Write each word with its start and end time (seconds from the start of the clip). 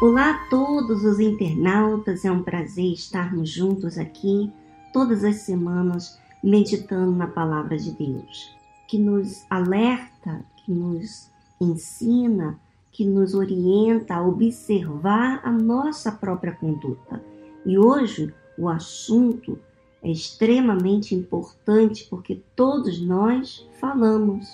Olá 0.00 0.30
a 0.30 0.48
todos 0.48 1.04
os 1.04 1.20
internautas, 1.20 2.24
é 2.24 2.32
um 2.32 2.42
prazer 2.42 2.90
estarmos 2.94 3.50
juntos 3.50 3.98
aqui 3.98 4.50
todas 4.94 5.24
as 5.24 5.42
semanas 5.42 6.18
meditando 6.42 7.12
na 7.12 7.26
palavra 7.26 7.76
de 7.76 7.90
Deus, 7.90 8.56
que 8.88 8.96
nos 8.96 9.44
alerta, 9.50 10.42
que 10.56 10.72
nos 10.72 11.30
ensina, 11.60 12.58
que 12.90 13.04
nos 13.04 13.34
orienta 13.34 14.14
a 14.14 14.26
observar 14.26 15.42
a 15.44 15.52
nossa 15.52 16.10
própria 16.10 16.52
conduta. 16.52 17.22
E 17.66 17.76
hoje 17.76 18.32
o 18.56 18.70
assunto 18.70 19.58
é 20.02 20.10
extremamente 20.10 21.14
importante 21.14 22.06
porque 22.08 22.42
todos 22.56 22.98
nós 23.02 23.68
falamos. 23.78 24.48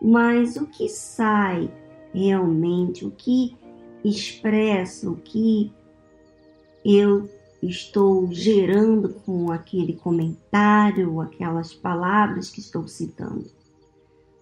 Mas 0.00 0.56
o 0.56 0.66
que 0.66 0.88
sai 0.88 1.70
realmente, 2.14 3.04
o 3.04 3.10
que 3.10 3.54
expressa 4.08 5.10
o 5.10 5.16
que 5.16 5.72
eu 6.84 7.28
estou 7.62 8.32
gerando 8.32 9.08
com 9.24 9.50
aquele 9.50 9.94
comentário, 9.94 11.20
aquelas 11.20 11.72
palavras 11.72 12.50
que 12.50 12.60
estou 12.60 12.86
citando. 12.86 13.46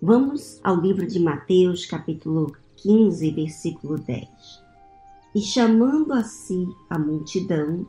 Vamos 0.01 0.61
ao 0.63 0.77
livro 0.77 1.07
de 1.07 1.19
Mateus, 1.19 1.87
capítulo 1.87 2.55
15, 2.77 3.31
versículo 3.31 3.99
10. 3.99 4.29
E 5.35 5.41
chamando 5.41 6.13
a 6.13 6.23
si 6.23 6.69
a 6.91 6.99
multidão, 6.99 7.87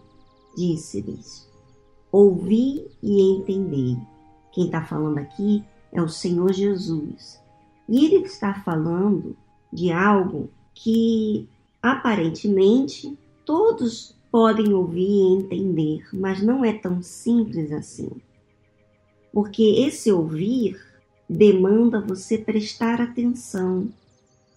disse-lhes: 0.55 1.49
Ouvi 2.11 2.87
e 3.03 3.21
entendei. 3.21 3.97
Quem 4.53 4.67
está 4.67 4.81
falando 4.81 5.17
aqui 5.17 5.63
é 5.91 6.01
o 6.01 6.07
Senhor 6.07 6.53
Jesus. 6.53 7.41
E 7.89 8.05
ele 8.05 8.25
está 8.25 8.53
falando 8.53 9.35
de 9.71 9.91
algo 9.91 10.49
que 10.73 11.47
Aparentemente, 11.85 13.15
todos 13.45 14.15
podem 14.31 14.73
ouvir 14.73 15.07
e 15.07 15.33
entender, 15.33 16.07
mas 16.11 16.41
não 16.41 16.65
é 16.65 16.73
tão 16.73 17.03
simples 17.03 17.71
assim. 17.71 18.09
Porque 19.31 19.61
esse 19.61 20.11
ouvir 20.11 20.83
demanda 21.29 22.01
você 22.01 22.39
prestar 22.39 22.99
atenção, 22.99 23.87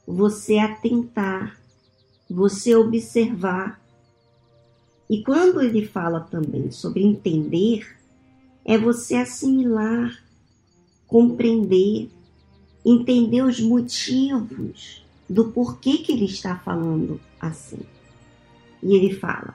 você 0.06 0.56
atentar, 0.56 1.60
você 2.30 2.74
observar. 2.74 3.78
E 5.10 5.22
quando 5.22 5.60
ele 5.60 5.84
fala 5.84 6.20
também 6.20 6.70
sobre 6.70 7.02
entender, 7.04 7.94
é 8.64 8.78
você 8.78 9.16
assimilar, 9.16 10.18
compreender, 11.06 12.08
entender 12.86 13.42
os 13.42 13.60
motivos 13.60 15.06
do 15.28 15.52
porquê 15.52 15.98
que 15.98 16.12
ele 16.12 16.24
está 16.24 16.56
falando 16.56 17.20
assim. 17.40 17.80
E 18.82 18.94
ele 18.94 19.14
fala: 19.14 19.54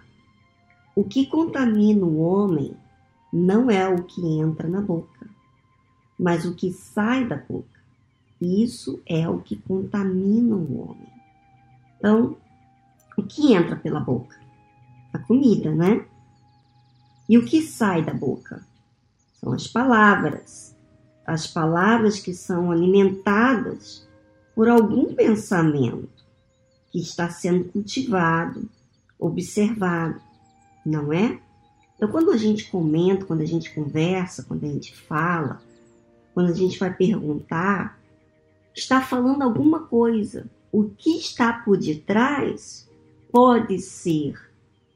o 0.95 1.03
que 1.03 1.25
contamina 1.25 2.05
o 2.05 2.19
homem 2.19 2.75
não 3.31 3.69
é 3.69 3.87
o 3.87 4.03
que 4.03 4.21
entra 4.39 4.67
na 4.67 4.81
boca, 4.81 5.27
mas 6.19 6.45
o 6.45 6.53
que 6.53 6.71
sai 6.71 7.25
da 7.25 7.37
boca. 7.37 7.81
Isso 8.39 9.01
é 9.05 9.27
o 9.27 9.39
que 9.39 9.55
contamina 9.55 10.55
o 10.55 10.81
homem. 10.81 11.13
Então, 11.97 12.37
o 13.17 13.23
que 13.23 13.53
entra 13.53 13.75
pela 13.75 13.99
boca? 13.99 14.37
A 15.13 15.19
comida, 15.19 15.73
né? 15.73 16.05
E 17.29 17.37
o 17.37 17.45
que 17.45 17.61
sai 17.61 18.03
da 18.03 18.13
boca? 18.13 18.65
São 19.39 19.53
as 19.53 19.67
palavras. 19.67 20.75
As 21.25 21.47
palavras 21.47 22.19
que 22.19 22.33
são 22.33 22.69
alimentadas 22.69 24.05
por 24.55 24.69
algum 24.69 25.13
pensamento 25.13 26.09
que 26.91 26.99
está 26.99 27.29
sendo 27.29 27.65
cultivado, 27.65 28.69
observado, 29.19 30.21
não 30.85 31.11
é? 31.11 31.39
Então, 31.95 32.09
quando 32.09 32.31
a 32.31 32.37
gente 32.37 32.69
comenta, 32.69 33.25
quando 33.25 33.41
a 33.41 33.45
gente 33.45 33.73
conversa, 33.73 34.43
quando 34.43 34.65
a 34.65 34.67
gente 34.67 34.95
fala, 34.95 35.61
quando 36.33 36.49
a 36.49 36.53
gente 36.53 36.77
vai 36.77 36.93
perguntar, 36.93 37.97
está 38.75 39.01
falando 39.01 39.41
alguma 39.41 39.81
coisa. 39.81 40.49
O 40.71 40.85
que 40.85 41.17
está 41.17 41.53
por 41.53 41.77
detrás 41.77 42.89
pode 43.31 43.79
ser 43.79 44.35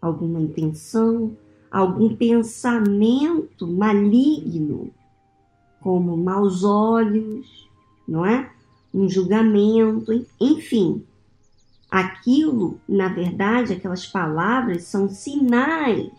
alguma 0.01 0.39
intenção, 0.39 1.35
algum 1.71 2.15
pensamento 2.15 3.67
maligno, 3.67 4.91
como 5.79 6.17
maus 6.17 6.63
olhos, 6.63 7.69
não 8.07 8.25
é? 8.25 8.51
Um 8.97 9.07
julgamento, 9.07 10.25
enfim. 10.41 11.05
Aquilo, 11.89 12.81
na 12.89 13.07
verdade, 13.07 13.73
aquelas 13.73 14.07
palavras 14.07 14.85
são 14.85 15.07
sinais 15.07 16.11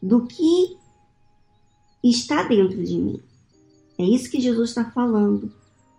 do 0.00 0.24
que 0.24 0.76
está 2.02 2.44
dentro 2.44 2.82
de 2.82 2.96
mim. 2.96 3.20
É 3.98 4.04
isso 4.04 4.30
que 4.30 4.40
Jesus 4.40 4.70
está 4.70 4.84
falando. 4.84 5.52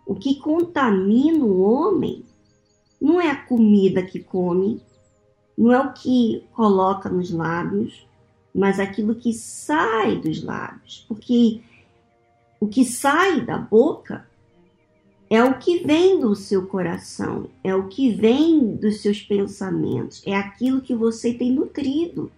O 0.05 0.15
que 0.15 0.35
contamina 0.35 1.43
o 1.43 1.61
homem 1.61 2.23
não 2.99 3.19
é 3.19 3.29
a 3.29 3.45
comida 3.45 4.01
que 4.01 4.19
come, 4.19 4.81
não 5.57 5.73
é 5.73 5.79
o 5.79 5.91
que 5.91 6.45
coloca 6.53 7.09
nos 7.09 7.31
lábios, 7.31 8.07
mas 8.55 8.79
aquilo 8.79 9.13
que 9.13 9.33
sai 9.33 10.19
dos 10.19 10.41
lábios. 10.41 11.05
Porque 11.07 11.61
o 12.61 12.67
que 12.67 12.85
sai 12.85 13.41
da 13.41 13.57
boca 13.57 14.30
é 15.31 15.41
o 15.41 15.57
que 15.57 15.77
vem 15.77 16.19
do 16.19 16.35
seu 16.35 16.67
coração, 16.67 17.49
é 17.63 17.73
o 17.73 17.87
que 17.87 18.13
vem 18.13 18.75
dos 18.75 19.01
seus 19.01 19.21
pensamentos, 19.21 20.21
é 20.25 20.35
aquilo 20.35 20.81
que 20.81 20.93
você 20.93 21.33
tem 21.33 21.53
nutrido. 21.53 22.29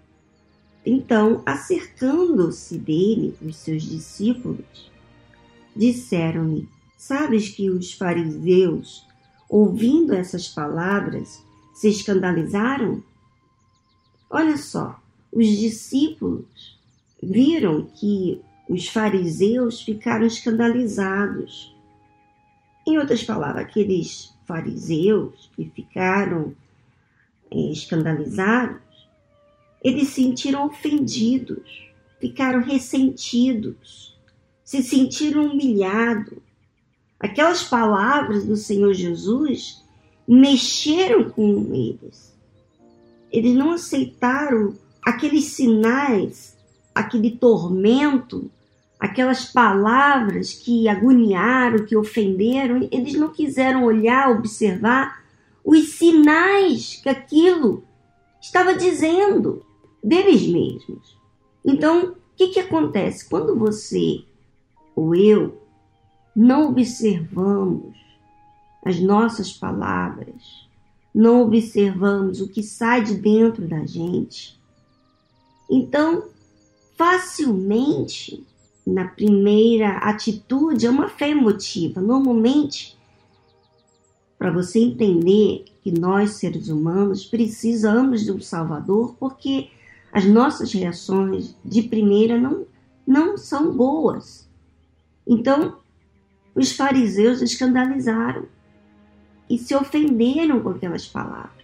Então, 0.85 1.41
acercando-se 1.43 2.77
dele, 2.77 3.35
os 3.41 3.55
seus 3.55 3.81
discípulos, 3.81 4.91
disseram-lhe: 5.75 6.69
Sabes 6.95 7.49
que 7.49 7.67
os 7.67 7.93
fariseus, 7.93 9.07
ouvindo 9.49 10.13
essas 10.13 10.47
palavras, 10.47 11.43
se 11.73 11.89
escandalizaram? 11.89 13.03
Olha 14.29 14.55
só, 14.55 15.01
os 15.31 15.47
discípulos 15.47 16.79
viram 17.23 17.87
que 17.95 18.39
os 18.69 18.87
fariseus 18.87 19.81
ficaram 19.81 20.27
escandalizados 20.27 21.72
em 22.85 22.97
outras 22.97 23.23
palavras, 23.23 23.66
aqueles 23.66 24.33
fariseus 24.45 25.49
que 25.55 25.69
ficaram 25.69 26.53
é, 27.49 27.57
escandalizados, 27.71 28.81
eles 29.83 30.09
se 30.09 30.23
sentiram 30.23 30.66
ofendidos, 30.66 31.89
ficaram 32.19 32.61
ressentidos, 32.61 34.17
se 34.63 34.81
sentiram 34.81 35.47
humilhados. 35.47 36.39
Aquelas 37.19 37.63
palavras 37.63 38.45
do 38.45 38.55
Senhor 38.55 38.94
Jesus 38.94 39.83
mexeram 40.27 41.29
com 41.29 41.73
eles. 41.73 42.33
Eles 43.31 43.53
não 43.55 43.71
aceitaram 43.71 44.73
aqueles 45.01 45.45
sinais, 45.45 46.57
aquele 46.94 47.31
tormento 47.31 48.50
aquelas 49.03 49.43
palavras 49.43 50.53
que 50.53 50.87
agoniaram, 50.87 51.85
que 51.85 51.93
ofenderam, 51.93 52.87
eles 52.89 53.15
não 53.15 53.33
quiseram 53.33 53.83
olhar, 53.83 54.31
observar 54.31 55.21
os 55.61 55.89
sinais 55.95 57.01
que 57.03 57.09
aquilo 57.09 57.83
estava 58.41 58.73
dizendo 58.73 59.61
deles 60.01 60.47
mesmos. 60.47 61.17
Então, 61.65 62.11
o 62.11 62.15
que, 62.37 62.47
que 62.47 62.61
acontece? 62.61 63.27
Quando 63.27 63.59
você 63.59 64.23
ou 64.95 65.13
eu 65.13 65.61
não 66.33 66.69
observamos 66.69 67.94
as 68.85 69.01
nossas 69.01 69.51
palavras, 69.51 70.65
não 71.13 71.41
observamos 71.41 72.39
o 72.39 72.47
que 72.47 72.63
sai 72.63 73.03
de 73.03 73.15
dentro 73.15 73.67
da 73.67 73.85
gente, 73.85 74.57
então 75.69 76.29
facilmente 76.95 78.45
na 78.85 79.07
primeira 79.07 79.97
atitude 79.97 80.85
é 80.85 80.89
uma 80.89 81.07
fé 81.07 81.30
emotiva. 81.30 82.01
Normalmente, 82.01 82.97
para 84.38 84.51
você 84.51 84.80
entender 84.80 85.65
que 85.81 85.91
nós, 85.91 86.31
seres 86.31 86.68
humanos, 86.68 87.25
precisamos 87.25 88.24
de 88.24 88.31
um 88.31 88.41
Salvador, 88.41 89.15
porque 89.19 89.69
as 90.12 90.25
nossas 90.25 90.71
reações 90.74 91.56
de 91.63 91.83
primeira 91.83 92.38
não, 92.38 92.65
não 93.07 93.38
são 93.38 93.75
boas. 93.75 94.50
Então, 95.25 95.77
os 96.53 96.71
fariseus 96.74 97.41
escandalizaram 97.41 98.45
e 99.50 99.57
se 99.57 99.74
ofenderam 99.74 100.62
com 100.62 100.69
aquelas 100.69 101.07
palavras. 101.07 101.63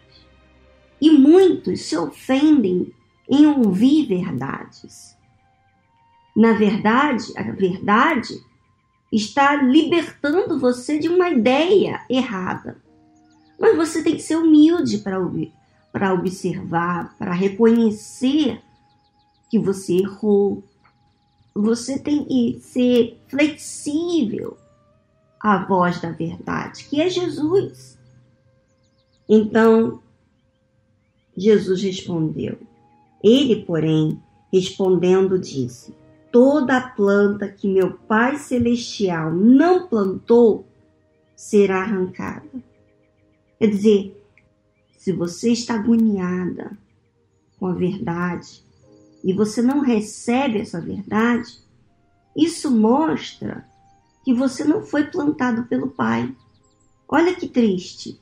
E 1.01 1.11
muitos 1.11 1.81
se 1.81 1.97
ofendem 1.97 2.93
em 3.29 3.45
ouvir 3.45 4.07
verdades. 4.07 5.15
Na 6.39 6.53
verdade, 6.53 7.33
a 7.35 7.43
verdade 7.51 8.41
está 9.11 9.61
libertando 9.61 10.57
você 10.57 10.97
de 10.97 11.09
uma 11.09 11.29
ideia 11.29 11.99
errada. 12.09 12.81
Mas 13.59 13.75
você 13.75 14.01
tem 14.01 14.15
que 14.15 14.21
ser 14.21 14.37
humilde 14.37 14.99
para 14.99 16.13
observar, 16.13 17.13
para 17.17 17.33
reconhecer 17.33 18.61
que 19.49 19.59
você 19.59 19.97
errou. 19.97 20.63
Você 21.53 21.99
tem 21.99 22.23
que 22.23 22.61
ser 22.61 23.19
flexível 23.27 24.55
à 25.41 25.57
voz 25.65 25.99
da 25.99 26.11
verdade, 26.11 26.85
que 26.85 27.01
é 27.01 27.09
Jesus. 27.09 27.99
Então, 29.27 30.01
Jesus 31.35 31.83
respondeu. 31.83 32.57
Ele, 33.21 33.57
porém, 33.65 34.17
respondendo, 34.53 35.37
disse: 35.37 35.99
Toda 36.31 36.79
planta 36.79 37.47
que 37.47 37.67
meu 37.67 37.93
Pai 37.93 38.37
Celestial 38.37 39.33
não 39.33 39.87
plantou 39.87 40.67
será 41.35 41.81
arrancada. 41.81 42.49
Quer 43.57 43.67
dizer, 43.67 44.25
se 44.97 45.11
você 45.11 45.51
está 45.51 45.75
agoniada 45.75 46.77
com 47.59 47.67
a 47.67 47.73
verdade 47.73 48.63
e 49.23 49.33
você 49.33 49.61
não 49.61 49.81
recebe 49.81 50.59
essa 50.59 50.79
verdade, 50.79 51.59
isso 52.35 52.69
mostra 52.69 53.67
que 54.23 54.33
você 54.33 54.63
não 54.63 54.83
foi 54.83 55.05
plantado 55.05 55.63
pelo 55.63 55.89
Pai. 55.89 56.35
Olha 57.07 57.35
que 57.35 57.47
triste. 57.47 58.19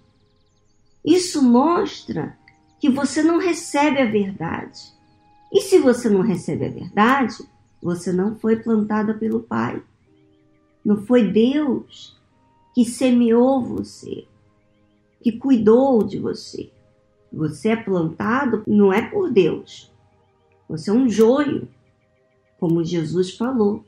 Isso 1.03 1.41
mostra 1.41 2.37
que 2.79 2.89
você 2.89 3.21
não 3.21 3.37
recebe 3.37 4.01
a 4.01 4.05
verdade. 4.05 4.79
E 5.51 5.61
se 5.61 5.79
você 5.79 6.09
não 6.09 6.21
recebe 6.21 6.65
a 6.65 6.69
verdade, 6.69 7.37
você 7.81 8.11
não 8.11 8.35
foi 8.35 8.57
plantada 8.57 9.13
pelo 9.13 9.41
Pai. 9.41 9.81
Não 10.83 10.97
foi 11.05 11.31
Deus 11.31 12.17
que 12.73 12.85
semeou 12.85 13.61
você, 13.61 14.25
que 15.21 15.31
cuidou 15.31 16.03
de 16.03 16.19
você. 16.19 16.71
Você 17.31 17.69
é 17.69 17.75
plantado 17.75 18.63
não 18.67 18.93
é 18.93 19.01
por 19.01 19.31
Deus. 19.31 19.91
Você 20.69 20.89
é 20.89 20.93
um 20.93 21.09
joio, 21.09 21.67
como 22.59 22.83
Jesus 22.83 23.35
falou, 23.35 23.83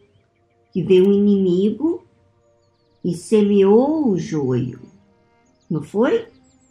que 0.71 0.83
veio 0.83 1.07
um 1.07 1.13
inimigo 1.13 2.03
e 3.03 3.13
semeou 3.13 4.09
o 4.09 4.17
joio. 4.17 4.79
Não 5.69 5.81
foi? 5.81 6.27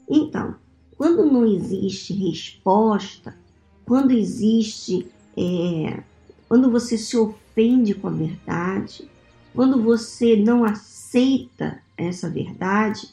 Então, 0.08 0.56
quando 0.96 1.24
não 1.24 1.46
existe 1.46 2.12
resposta, 2.12 3.36
quando 3.84 4.10
existe 4.10 5.06
é, 5.36 6.02
quando 6.48 6.70
você 6.70 6.96
se 6.96 7.16
ofende 7.16 7.94
com 7.94 8.08
a 8.08 8.12
verdade, 8.12 9.08
quando 9.54 9.82
você 9.82 10.36
não 10.36 10.64
aceita 10.64 11.82
essa 11.96 12.30
verdade, 12.30 13.08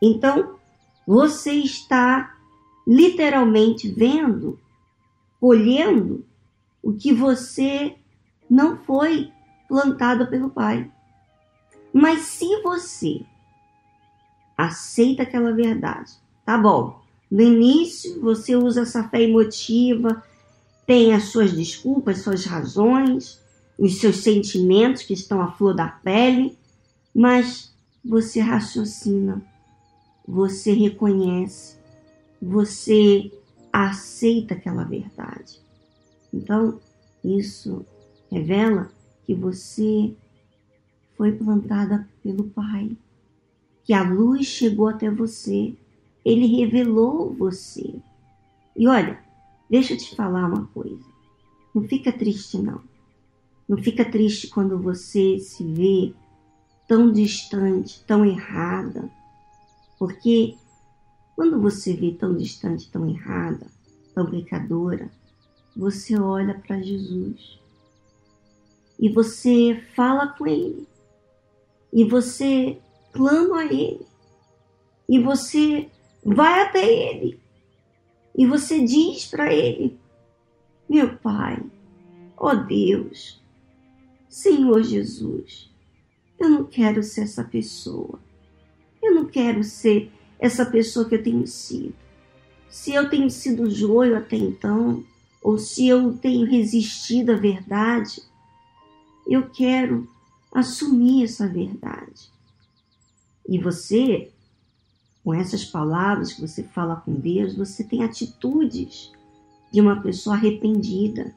então 0.00 0.56
você 1.06 1.52
está 1.52 2.36
literalmente 2.86 3.88
vendo, 3.88 4.58
colhendo 5.40 6.24
o 6.82 6.92
que 6.92 7.12
você 7.12 7.96
não 8.48 8.76
foi 8.76 9.32
plantado 9.68 10.28
pelo 10.28 10.50
Pai. 10.50 10.88
Mas 11.92 12.20
se 12.20 12.62
você 12.62 13.22
aceita 14.56 15.24
aquela 15.24 15.52
verdade, 15.52 16.12
tá 16.44 16.56
bom. 16.56 17.00
No 17.30 17.42
início 17.42 18.20
você 18.20 18.54
usa 18.54 18.82
essa 18.82 19.08
fé 19.08 19.22
emotiva, 19.22 20.22
tem 20.86 21.12
as 21.12 21.24
suas 21.24 21.52
desculpas, 21.52 22.22
suas 22.22 22.44
razões, 22.44 23.40
os 23.78 24.00
seus 24.00 24.18
sentimentos 24.18 25.02
que 25.02 25.12
estão 25.12 25.40
à 25.40 25.50
flor 25.50 25.74
da 25.74 25.88
pele, 25.88 26.56
mas 27.14 27.74
você 28.04 28.40
raciocina, 28.40 29.42
você 30.26 30.72
reconhece, 30.72 31.76
você 32.40 33.30
aceita 33.72 34.54
aquela 34.54 34.84
verdade. 34.84 35.60
Então, 36.32 36.80
isso 37.24 37.84
revela 38.30 38.90
que 39.24 39.34
você 39.34 40.14
foi 41.16 41.32
plantada 41.32 42.08
pelo 42.22 42.44
Pai, 42.44 42.96
que 43.84 43.92
a 43.92 44.02
luz 44.02 44.46
chegou 44.46 44.88
até 44.88 45.10
você, 45.10 45.74
ele 46.24 46.46
revelou 46.46 47.32
você. 47.34 47.94
E 48.76 48.86
olha, 48.86 49.25
Deixa 49.68 49.94
eu 49.94 49.98
te 49.98 50.14
falar 50.14 50.46
uma 50.46 50.66
coisa. 50.66 51.04
Não 51.74 51.82
fica 51.82 52.12
triste, 52.12 52.58
não. 52.58 52.80
Não 53.68 53.76
fica 53.76 54.04
triste 54.04 54.48
quando 54.48 54.78
você 54.78 55.38
se 55.40 55.64
vê 55.64 56.14
tão 56.86 57.12
distante, 57.12 58.02
tão 58.06 58.24
errada. 58.24 59.10
Porque 59.98 60.56
quando 61.34 61.60
você 61.60 61.94
vê 61.94 62.12
tão 62.12 62.36
distante, 62.36 62.90
tão 62.90 63.08
errada, 63.08 63.66
tão 64.14 64.30
pecadora, 64.30 65.10
você 65.76 66.18
olha 66.18 66.54
para 66.58 66.80
Jesus. 66.80 67.58
E 68.98 69.08
você 69.08 69.82
fala 69.94 70.28
com 70.28 70.46
Ele. 70.46 70.86
E 71.92 72.04
você 72.04 72.80
clama 73.12 73.62
a 73.62 73.66
Ele. 73.66 74.06
E 75.08 75.20
você 75.20 75.90
vai 76.24 76.62
até 76.62 76.84
Ele 76.86 77.45
e 78.36 78.46
você 78.46 78.84
diz 78.84 79.24
para 79.24 79.52
ele: 79.52 79.98
Meu 80.88 81.16
Pai, 81.16 81.62
ó 82.36 82.54
Deus, 82.54 83.42
Senhor 84.28 84.82
Jesus, 84.82 85.70
eu 86.38 86.50
não 86.50 86.64
quero 86.64 87.02
ser 87.02 87.22
essa 87.22 87.42
pessoa. 87.42 88.20
Eu 89.02 89.14
não 89.14 89.24
quero 89.24 89.64
ser 89.64 90.12
essa 90.38 90.66
pessoa 90.66 91.08
que 91.08 91.14
eu 91.14 91.22
tenho 91.22 91.46
sido. 91.46 91.94
Se 92.68 92.92
eu 92.92 93.08
tenho 93.08 93.30
sido 93.30 93.70
joio 93.70 94.16
até 94.16 94.36
então, 94.36 95.02
ou 95.42 95.58
se 95.58 95.86
eu 95.86 96.12
tenho 96.18 96.44
resistido 96.46 97.32
à 97.32 97.36
verdade, 97.36 98.20
eu 99.26 99.48
quero 99.48 100.06
assumir 100.52 101.24
essa 101.24 101.48
verdade. 101.48 102.30
E 103.48 103.58
você 103.58 104.30
com 105.26 105.34
essas 105.34 105.64
palavras 105.64 106.34
que 106.34 106.40
você 106.40 106.62
fala 106.62 106.94
com 106.94 107.12
Deus, 107.12 107.56
você 107.56 107.82
tem 107.82 108.04
atitudes 108.04 109.10
de 109.72 109.80
uma 109.80 110.00
pessoa 110.00 110.36
arrependida. 110.36 111.34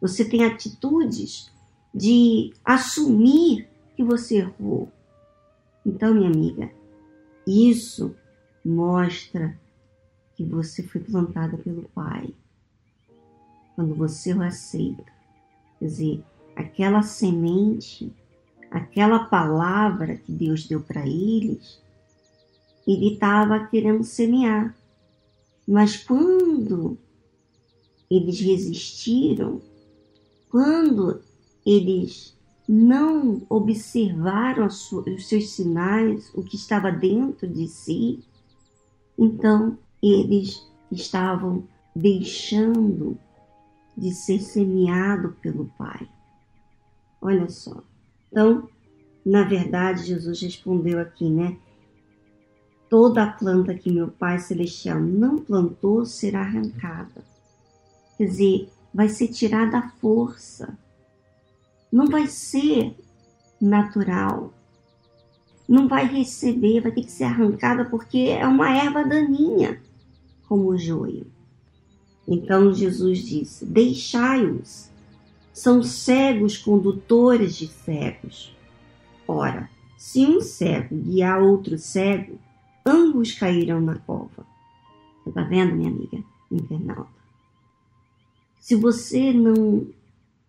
Você 0.00 0.24
tem 0.24 0.44
atitudes 0.44 1.50
de 1.92 2.54
assumir 2.64 3.68
que 3.96 4.04
você 4.04 4.36
errou. 4.36 4.88
Então, 5.84 6.14
minha 6.14 6.30
amiga, 6.30 6.70
isso 7.44 8.14
mostra 8.64 9.58
que 10.36 10.44
você 10.44 10.80
foi 10.84 11.00
plantada 11.00 11.58
pelo 11.58 11.82
Pai. 11.88 12.32
Quando 13.74 13.92
você 13.96 14.32
o 14.32 14.40
aceita. 14.40 15.04
Quer 15.80 15.84
dizer, 15.86 16.24
aquela 16.54 17.02
semente, 17.02 18.14
aquela 18.70 19.24
palavra 19.24 20.14
que 20.14 20.30
Deus 20.30 20.64
deu 20.68 20.80
para 20.80 21.04
eles, 21.04 21.82
ele 22.86 23.14
estava 23.14 23.66
querendo 23.66 24.04
semear. 24.04 24.76
Mas 25.66 25.96
quando 25.96 26.98
eles 28.10 28.40
resistiram, 28.40 29.60
quando 30.50 31.22
eles 31.64 32.36
não 32.68 33.42
observaram 33.48 34.66
os 34.66 35.28
seus 35.28 35.50
sinais, 35.50 36.30
o 36.34 36.42
que 36.42 36.56
estava 36.56 36.90
dentro 36.90 37.48
de 37.48 37.68
si, 37.68 38.22
então 39.18 39.78
eles 40.02 40.66
estavam 40.90 41.66
deixando 41.94 43.18
de 43.96 44.12
ser 44.12 44.40
semeado 44.40 45.36
pelo 45.40 45.66
Pai. 45.78 46.08
Olha 47.20 47.48
só. 47.48 47.82
Então, 48.30 48.68
na 49.24 49.44
verdade, 49.44 50.06
Jesus 50.06 50.40
respondeu 50.40 50.98
aqui, 50.98 51.28
né? 51.28 51.56
Toda 52.92 53.22
a 53.22 53.26
planta 53.26 53.72
que 53.72 53.90
meu 53.90 54.08
Pai 54.08 54.38
Celestial 54.38 55.00
não 55.00 55.38
plantou 55.38 56.04
será 56.04 56.42
arrancada. 56.42 57.24
Quer 58.18 58.26
dizer, 58.26 58.68
vai 58.92 59.08
ser 59.08 59.28
tirada 59.28 59.78
a 59.78 59.88
força. 59.92 60.76
Não 61.90 62.04
vai 62.04 62.26
ser 62.26 62.94
natural. 63.58 64.52
Não 65.66 65.88
vai 65.88 66.06
receber, 66.06 66.82
vai 66.82 66.92
ter 66.92 67.04
que 67.04 67.10
ser 67.10 67.24
arrancada 67.24 67.86
porque 67.86 68.28
é 68.38 68.46
uma 68.46 68.68
erva 68.76 69.02
daninha, 69.02 69.80
como 70.46 70.68
o 70.68 70.76
joio. 70.76 71.26
Então 72.28 72.74
Jesus 72.74 73.20
disse: 73.20 73.64
Deixai-os, 73.64 74.90
são 75.50 75.82
cegos 75.82 76.58
condutores 76.58 77.56
de 77.56 77.68
cegos. 77.68 78.54
Ora, 79.26 79.70
se 79.96 80.26
um 80.26 80.42
cego 80.42 80.94
guiar 80.94 81.40
outro 81.42 81.78
cego, 81.78 82.38
ambos 82.84 83.32
caíram 83.32 83.80
na 83.80 83.96
cova. 83.98 84.46
Você 85.22 85.28
está 85.28 85.42
vendo, 85.42 85.76
minha 85.76 85.90
amiga 85.90 86.22
internauta? 86.50 87.22
Se 88.60 88.74
você 88.74 89.32
não, 89.32 89.86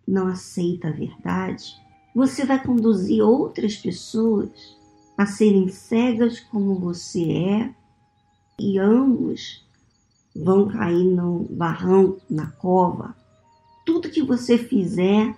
não 0.08 0.28
aceita 0.28 0.90
a 0.90 0.92
verdade, 0.92 1.76
você 2.16 2.46
vai 2.46 2.64
conduzir 2.64 3.24
outras 3.24 3.76
pessoas 3.76 4.50
a 5.18 5.26
serem 5.26 5.68
cegas 5.70 6.40
como 6.40 6.76
você 6.76 7.32
é, 7.32 7.76
e 8.60 8.78
ambos 8.78 9.64
vão 10.36 10.68
cair 10.68 11.06
no 11.06 11.46
barrão, 11.50 12.18
na 12.30 12.48
cova. 12.48 13.16
Tudo 13.86 14.10
que 14.10 14.22
você 14.22 14.58
fizer, 14.58 15.36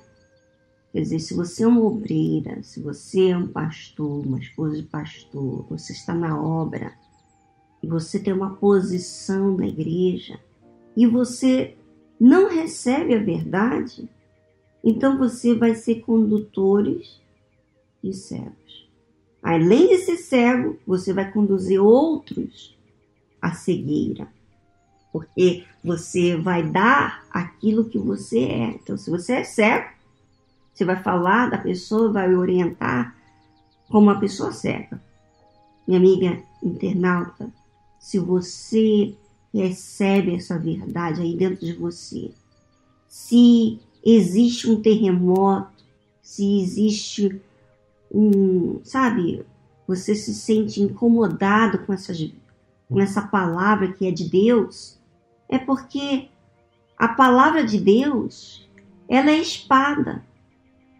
quer 0.96 1.02
dizer, 1.02 1.20
se 1.20 1.34
você 1.34 1.64
é 1.64 1.68
uma 1.68 1.82
obreira, 1.82 2.64
se 2.64 2.80
você 2.80 3.32
é 3.32 3.38
um 3.38 3.50
pastor, 3.50 4.26
uma 4.26 4.40
esposa 4.40 4.78
de 4.78 4.84
pastor, 4.84 5.66
você 5.70 5.92
está 5.92 6.16
na 6.16 6.42
obra, 6.42 6.94
e 7.84 7.88
você 7.88 8.18
tem 8.18 8.32
uma 8.32 8.56
posição 8.56 9.58
na 9.58 9.68
igreja, 9.68 10.40
e 10.96 11.06
você 11.06 11.76
não 12.18 12.50
recebe 12.50 13.14
a 13.14 13.20
verdade, 13.20 14.10
então 14.82 15.18
você 15.18 15.54
vai 15.54 15.76
ser 15.76 15.96
condutores 15.96 17.22
de 18.02 18.14
cegos. 18.14 18.90
Além 19.44 19.90
de 19.90 19.98
ser 19.98 20.16
cego, 20.16 20.80
você 20.88 21.12
vai 21.12 21.30
conduzir 21.30 21.84
outros 21.84 22.74
à 23.42 23.52
cegueira 23.52 24.34
porque 25.16 25.64
você 25.82 26.36
vai 26.36 26.62
dar 26.62 27.26
aquilo 27.32 27.86
que 27.86 27.98
você 27.98 28.40
é. 28.40 28.66
Então, 28.72 28.98
se 28.98 29.10
você 29.10 29.36
é 29.36 29.44
cego, 29.46 29.95
você 30.76 30.84
vai 30.84 31.02
falar 31.02 31.50
da 31.50 31.58
pessoa, 31.58 32.12
vai 32.12 32.36
orientar 32.36 33.16
como 33.88 34.08
uma 34.12 34.20
pessoa 34.20 34.52
cega. 34.52 35.02
Minha 35.88 36.00
amiga 36.00 36.44
internauta, 36.62 37.50
se 37.98 38.20
você 38.20 39.16
recebe 39.54 40.36
essa 40.36 40.60
verdade 40.60 41.22
aí 41.22 41.34
dentro 41.38 41.66
de 41.66 41.72
você, 41.72 42.32
se 43.08 43.80
existe 44.04 44.70
um 44.70 44.82
terremoto, 44.82 45.86
se 46.22 46.60
existe 46.62 47.42
um, 48.12 48.82
sabe, 48.84 49.46
você 49.88 50.14
se 50.14 50.34
sente 50.34 50.82
incomodado 50.82 51.80
com, 51.86 51.94
essas, 51.94 52.32
com 52.90 53.00
essa 53.00 53.22
palavra 53.22 53.94
que 53.94 54.06
é 54.06 54.12
de 54.12 54.28
Deus, 54.28 55.00
é 55.48 55.58
porque 55.58 56.28
a 56.98 57.08
palavra 57.08 57.64
de 57.64 57.80
Deus, 57.80 58.68
ela 59.08 59.32
é 59.32 59.38
espada 59.38 60.22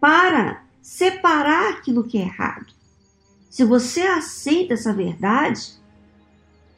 para 0.00 0.62
separar 0.80 1.72
aquilo 1.72 2.04
que 2.04 2.18
é 2.18 2.22
errado. 2.22 2.66
Se 3.50 3.64
você 3.64 4.02
aceita 4.02 4.74
essa 4.74 4.92
verdade, 4.92 5.72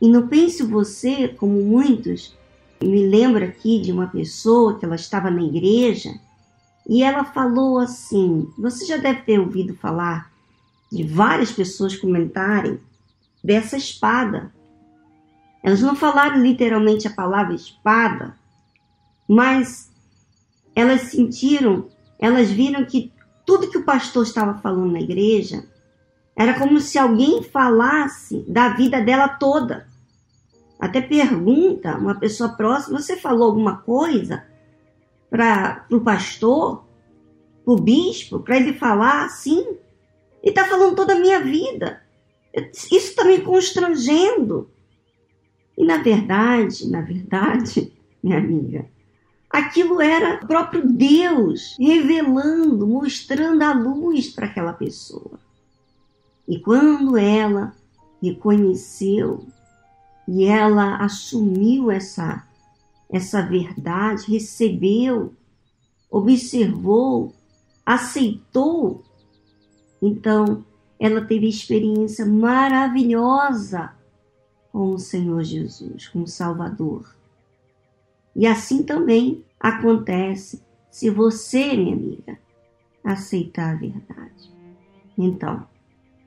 e 0.01 0.09
não 0.09 0.29
pense 0.29 0.63
você 0.63 1.29
como 1.29 1.63
muitos, 1.63 2.37
me 2.81 3.07
lembro 3.07 3.45
aqui 3.45 3.81
de 3.81 3.91
uma 3.91 4.07
pessoa 4.07 4.79
que 4.79 4.85
ela 4.85 4.95
estava 4.95 5.31
na 5.31 5.43
igreja 5.43 6.15
e 6.89 7.03
ela 7.03 7.25
falou 7.25 7.79
assim: 7.79 8.49
você 8.57 8.87
já 8.87 8.97
deve 8.97 9.23
ter 9.23 9.41
ouvido 9.41 9.75
falar 9.75 10.31
de 10.91 11.03
várias 11.03 11.51
pessoas 11.51 11.97
comentarem 11.97 12.81
dessa 13.43 13.77
espada 13.77 14.53
elas 15.63 15.81
não 15.81 15.97
falaram 15.97 16.41
literalmente 16.41 17.07
a 17.07 17.13
palavra 17.13 17.55
espada, 17.55 18.35
mas 19.29 19.91
elas 20.75 21.03
sentiram, 21.03 21.89
elas 22.19 22.51
viram 22.51 22.85
que 22.85 23.13
tudo 23.47 23.71
que 23.71 23.79
o 23.79 23.85
pastor 23.85 24.25
estava 24.25 24.59
falando 24.59 24.93
na 24.93 25.01
igreja 25.01 25.65
era 26.37 26.59
como 26.59 26.81
se 26.81 26.99
alguém 26.99 27.43
falasse 27.43 28.45
da 28.49 28.69
vida 28.71 29.01
dela 29.01 29.29
toda. 29.29 29.89
Até 30.79 31.01
pergunta 31.01 31.97
uma 31.97 32.15
pessoa 32.15 32.51
próxima: 32.51 33.01
você 33.01 33.17
falou 33.17 33.49
alguma 33.49 33.79
coisa 33.79 34.45
para 35.29 35.85
o 35.91 36.01
pastor, 36.01 36.85
para 37.65 37.75
o 37.75 37.81
bispo, 37.81 38.41
para 38.41 38.57
ele 38.57 38.73
falar 38.73 39.25
assim? 39.25 39.61
Ele 40.41 40.51
está 40.51 40.65
falando 40.65 40.95
toda 40.95 41.15
a 41.15 41.19
minha 41.21 41.41
vida. 41.41 42.03
Isso 42.73 42.95
está 42.95 43.25
me 43.25 43.41
constrangendo. 43.41 44.71
E 45.77 45.85
na 45.85 45.99
verdade, 45.99 46.89
na 46.89 47.01
verdade, 47.01 47.93
minha 48.23 48.39
amiga, 48.39 48.87
aquilo 49.51 50.01
era 50.01 50.37
o 50.37 50.47
próprio 50.47 50.87
Deus 50.87 51.77
revelando, 51.79 52.87
mostrando 52.87 53.63
a 53.63 53.73
luz 53.73 54.29
para 54.31 54.47
aquela 54.47 54.73
pessoa. 54.73 55.39
E 56.47 56.59
quando 56.59 57.17
ela 57.17 57.75
reconheceu 58.23 59.47
e 60.27 60.45
ela 60.45 60.97
assumiu 60.97 61.91
essa 61.91 62.47
essa 63.11 63.41
verdade, 63.41 64.31
recebeu, 64.31 65.35
observou, 66.11 67.35
aceitou, 67.85 69.03
então 70.03 70.63
ela 71.01 71.25
teve 71.25 71.49
experiência 71.49 72.27
maravilhosa 72.27 73.93
com 74.71 74.93
o 74.93 74.99
Senhor 74.99 75.43
Jesus, 75.43 76.09
com 76.09 76.23
o 76.23 76.27
Salvador. 76.27 77.18
E 78.39 78.47
assim 78.47 78.85
também 78.85 79.45
acontece 79.59 80.63
se 80.93 81.11
você, 81.11 81.77
minha 81.77 81.97
amiga, 81.97 82.39
aceitar 83.03 83.73
a 83.73 83.77
verdade. 83.77 84.53
Então, 85.19 85.67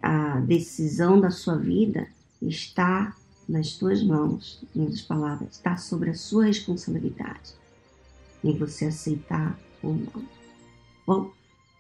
a 0.02 0.42
decisão 0.42 1.22
da 1.22 1.32
sua 1.32 1.56
vida 1.56 2.06
está 2.42 3.16
nas 3.48 3.78
tuas 3.78 4.04
mãos, 4.04 4.62
em 4.76 4.82
outras 4.82 5.02
palavras, 5.02 5.52
está 5.52 5.78
sobre 5.78 6.10
a 6.10 6.14
sua 6.14 6.48
responsabilidade 6.48 7.54
em 8.44 8.58
você 8.58 8.88
aceitar 8.88 9.58
ou 9.82 9.94
não. 9.94 10.26
Bom, 11.08 11.32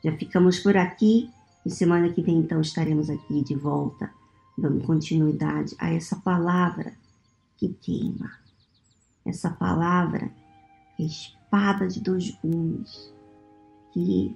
já 0.01 0.15
ficamos 0.15 0.59
por 0.59 0.77
aqui 0.77 1.29
e 1.65 1.69
semana 1.69 2.07
que 2.07 2.21
vem 2.21 2.37
então 2.37 2.61
estaremos 2.61 3.09
aqui 3.09 3.43
de 3.43 3.55
volta 3.55 4.09
dando 4.57 4.81
continuidade 4.85 5.75
a 5.77 5.91
essa 5.91 6.15
palavra 6.15 6.93
que 7.57 7.67
queima, 7.81 8.31
essa 9.25 9.49
palavra 9.49 10.31
é 10.99 11.03
espada 11.03 11.87
de 11.87 11.99
dois 11.99 12.31
gumes, 12.43 13.13
que 13.93 14.35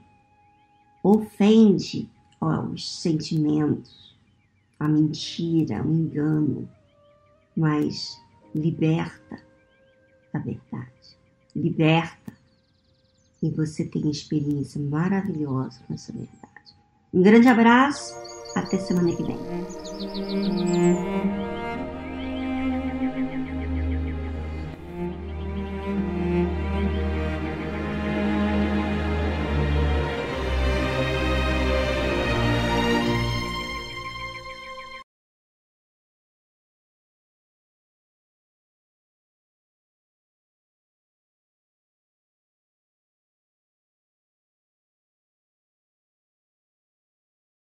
ofende 1.04 2.10
ó, 2.42 2.62
os 2.62 3.01
sentimentos, 3.01 4.15
a 4.80 4.88
mentira, 4.88 5.84
o 5.84 5.92
engano, 5.92 6.70
mas 7.56 8.22
liberta 8.54 9.42
da 10.34 10.39
verdade, 10.39 11.18
liberta 11.56 12.34
e 13.42 13.50
você 13.50 13.86
tem 13.86 14.10
experiência 14.10 14.82
maravilhosa 14.82 15.80
com 15.88 15.94
essa 15.94 16.12
verdade. 16.12 16.36
Um 17.13 17.22
grande 17.22 17.48
abraço 17.48 18.13
até 18.56 18.77
semana 18.77 19.15
que 19.15 19.24
vem. 19.24 19.38